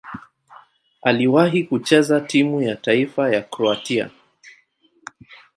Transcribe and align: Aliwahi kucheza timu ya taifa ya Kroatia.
Aliwahi 1.01 1.63
kucheza 1.63 2.21
timu 2.21 2.61
ya 2.61 2.75
taifa 2.75 3.33
ya 3.35 3.41
Kroatia. 3.41 4.09